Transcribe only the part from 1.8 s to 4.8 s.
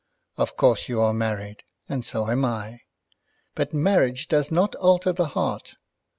and so am I; but marriage does not